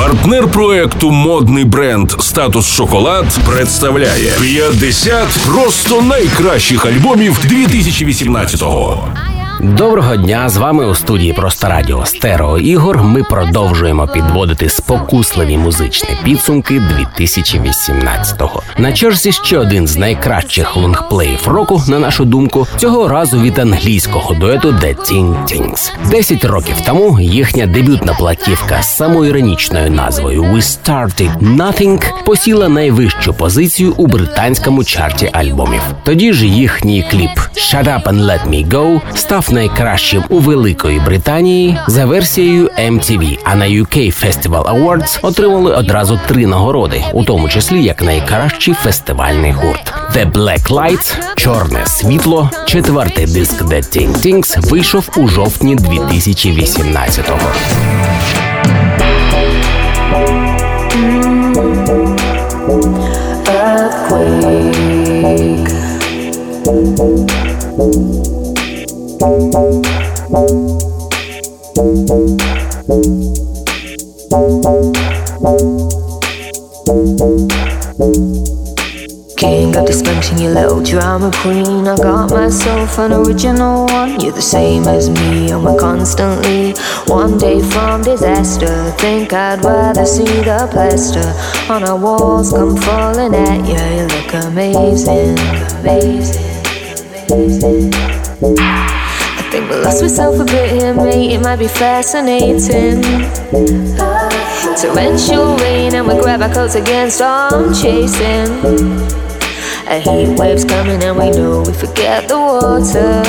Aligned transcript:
Партнер 0.00 0.48
проекту 0.48 1.10
модний 1.10 1.64
бренд 1.64 2.10
Статус 2.10 2.66
Шоколад 2.66 3.26
представляє 3.48 4.32
50 4.40 5.28
просто 5.46 6.02
найкращих 6.02 6.86
альбомів 6.86 7.38
2018-го. 7.44 9.08
Доброго 9.62 10.16
дня! 10.16 10.48
З 10.48 10.56
вами 10.56 10.86
у 10.86 10.94
студії 10.94 11.32
Просто 11.32 11.68
Радіо 11.68 12.06
Стерео 12.06 12.58
Ігор. 12.58 13.02
Ми 13.02 13.22
продовжуємо 13.22 14.06
підводити 14.06 14.68
спокусливі 14.68 15.56
музичні 15.56 16.08
підсумки 16.24 16.82
2018-го. 17.18 18.62
На 18.78 18.92
черзі 18.92 19.32
ще 19.32 19.58
один 19.58 19.86
з 19.86 19.96
найкращих 19.96 20.76
лонгплеїв 20.76 21.48
року, 21.48 21.82
на 21.88 21.98
нашу 21.98 22.24
думку, 22.24 22.66
цього 22.76 23.08
разу 23.08 23.40
від 23.40 23.58
англійського 23.58 24.34
дуету 24.34 24.68
The 24.68 24.96
Teen 24.96 25.44
Tings. 25.44 25.92
Десять 26.10 26.44
років 26.44 26.76
тому 26.86 27.20
їхня 27.20 27.66
дебютна 27.66 28.14
платівка 28.14 28.82
з 28.82 28.96
самоіронічною 28.96 29.90
назвою 29.90 30.42
We 30.42 30.56
Started 30.56 31.56
Nothing 31.56 32.24
посіла 32.24 32.68
найвищу 32.68 33.34
позицію 33.34 33.94
у 33.96 34.06
британському 34.06 34.84
чарті 34.84 35.30
альбомів. 35.32 35.82
Тоді 36.02 36.32
ж 36.32 36.46
їхній 36.46 37.04
кліп 37.10 37.38
«Shut 37.54 37.84
Up 37.84 38.02
and 38.02 38.24
Let 38.24 38.48
Me 38.48 38.68
Go» 38.68 39.00
став 39.14 39.49
найкращим 39.52 40.24
у 40.28 40.38
Великої 40.38 41.00
Британії 41.00 41.78
за 41.86 42.04
версією 42.04 42.70
MTV, 42.78 43.38
а 43.44 43.54
на 43.54 43.64
UK 43.64 43.96
Festival 43.96 44.62
Awards 44.62 45.18
отримали 45.22 45.74
одразу 45.74 46.20
три 46.28 46.46
нагороди, 46.46 47.04
у 47.12 47.24
тому 47.24 47.48
числі 47.48 47.82
як 47.82 48.02
найкращий 48.02 48.74
фестивальний 48.74 49.52
гурт. 49.52 49.92
The 50.16 50.32
Black 50.32 50.68
Lights– 50.68 51.14
чорне 51.36 51.86
світло. 51.86 52.50
Четвертий 52.66 53.26
диск 53.26 53.62
The 53.62 53.96
Ting 53.96 54.26
Tings 54.26 54.70
вийшов 54.70 55.08
у 55.16 55.28
жовтні 55.28 55.76
2018-го. 55.76 57.38
King 69.20 69.36
of 79.76 79.84
dysfunction, 79.84 80.40
you 80.40 80.48
little 80.48 80.82
drama 80.82 81.30
queen. 81.34 81.86
I 81.86 81.96
got 81.98 82.30
myself 82.30 82.98
an 82.98 83.12
original 83.12 83.84
one. 83.88 84.18
You're 84.20 84.32
the 84.32 84.40
same 84.40 84.84
as 84.84 85.10
me, 85.10 85.50
and 85.50 85.62
we're 85.62 85.78
constantly 85.78 86.72
one 87.06 87.36
day 87.36 87.60
from 87.60 88.00
disaster. 88.00 88.90
Think 88.92 89.34
I'd 89.34 89.62
rather 89.62 90.06
see 90.06 90.24
the 90.24 90.66
plaster 90.70 91.34
on 91.70 91.84
our 91.84 91.98
walls 91.98 92.52
come 92.52 92.74
falling 92.74 93.34
at 93.34 93.66
you. 93.68 93.74
You 93.98 94.06
look 94.06 94.32
amazing, 94.46 95.38
amazing, 95.80 96.72
amazing. 97.30 98.99
I 99.70 99.82
lost 99.84 100.02
myself 100.02 100.40
a 100.40 100.44
bit 100.44 100.72
here, 100.72 100.92
mate. 100.92 101.32
It 101.32 101.40
might 101.40 101.60
be 101.60 101.68
fascinating. 101.68 103.02
Torrential 104.76 105.56
rain, 105.58 105.94
and 105.94 106.08
we 106.08 106.14
grab 106.20 106.42
our 106.42 106.52
coats 106.52 106.74
again, 106.74 107.08
storm 107.08 107.72
chasing. 107.72 108.50
A 109.86 110.00
heat 110.00 110.36
wave's 110.36 110.64
coming, 110.64 111.00
and 111.04 111.16
we 111.16 111.30
know 111.30 111.62
we 111.64 111.72
forget 111.72 112.26
the 112.26 112.36
water. 112.36 113.22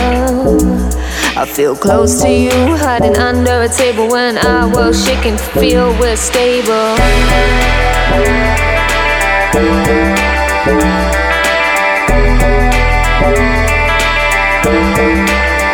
I 1.39 1.45
feel 1.45 1.75
close 1.75 2.19
to 2.23 2.29
you, 2.29 2.49
hiding 2.75 3.17
under 3.17 3.61
a 3.61 3.69
table 3.69 4.07
when 4.09 4.39
our 4.39 4.67
world's 4.73 5.05
shaking. 5.05 5.37
Feel 5.37 5.91
we're 5.99 6.15
stable. 6.15 6.97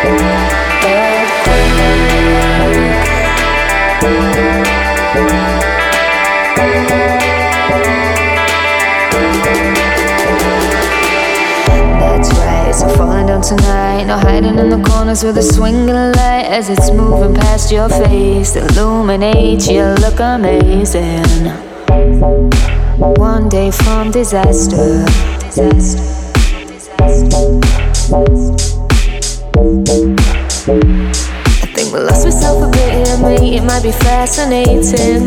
That's 0.00 0.22
right, 0.22 0.57
tonight. 13.48 14.04
No 14.04 14.18
hiding 14.18 14.58
in 14.58 14.68
the 14.68 14.82
corners 14.90 15.22
with 15.24 15.38
a 15.38 15.42
swinging 15.42 15.86
light 15.86 16.46
as 16.46 16.68
it's 16.68 16.90
moving 16.90 17.34
past 17.34 17.72
your 17.72 17.88
face. 17.88 18.56
Illuminate, 18.56 19.66
you 19.68 19.84
look 20.04 20.20
amazing. 20.20 21.46
One 22.98 23.48
day 23.48 23.70
from 23.70 24.10
disaster. 24.10 25.04
Disaster. 25.40 26.02
I 31.62 31.66
think 31.74 31.92
we 31.92 32.00
lost 32.00 32.24
myself 32.24 32.77
It 33.50 33.64
might 33.64 33.82
be 33.82 33.92
fascinating. 33.92 35.26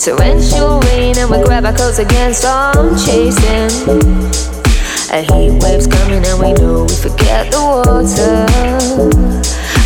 Torrential 0.00 0.78
rain, 0.80 1.18
and 1.18 1.28
we 1.28 1.42
grab 1.42 1.64
our 1.64 1.72
coats 1.72 1.98
again, 1.98 2.32
storm 2.32 2.96
chasing. 2.96 3.68
A 5.10 5.22
heat 5.22 5.60
wave's 5.60 5.88
coming 5.88 6.24
and 6.24 6.38
we 6.38 6.52
know 6.52 6.82
we 6.84 6.94
forget 6.94 7.50
the 7.50 7.58
water. 7.58 8.46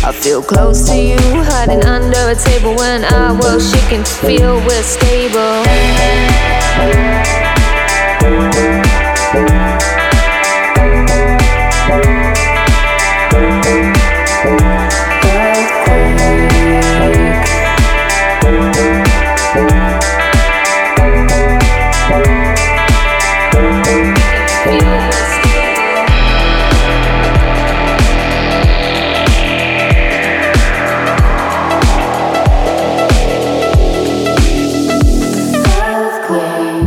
I 0.05 0.11
feel 0.11 0.43
close 0.43 0.87
to 0.89 0.95
you, 0.95 1.17
hiding 1.17 1.83
under 1.83 2.29
a 2.29 2.35
table 2.35 2.75
when 2.75 3.05
our 3.05 3.33
world's 3.39 3.71
shaking. 3.71 4.03
Feel 4.03 4.57
we're 4.57 4.83
stable. 4.83 5.65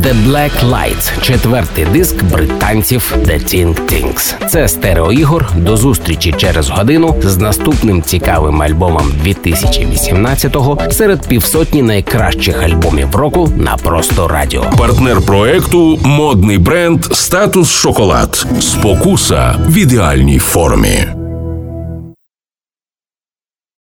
The 0.05 0.29
Black 0.29 0.71
Lights– 0.71 1.21
четвертий 1.23 1.85
диск 1.85 2.25
британців 2.25 3.17
The 3.19 3.55
Ting 3.55 3.75
Tings. 3.75 4.47
Це 4.49 4.69
стереоігор. 4.69 5.51
До 5.57 5.77
зустрічі 5.77 6.35
через 6.37 6.69
годину 6.69 7.15
з 7.23 7.37
наступним 7.37 8.03
цікавим 8.03 8.63
альбомом 8.63 9.13
2018-го 9.25 10.79
серед 10.91 11.29
півсотні 11.29 11.83
найкращих 11.83 12.63
альбомів 12.63 13.17
року 13.17 13.53
на 13.57 13.77
просто 13.77 14.29
радіо. 14.29 14.65
Партнер 14.79 15.21
проекту 15.21 15.99
модний 16.05 16.59
бренд 16.59 17.05
Статус 17.05 17.71
Шоколад. 17.71 18.47
Спокуса 18.61 19.55
в 19.69 19.77
ідеальній 19.77 20.39
формі. 20.39 21.24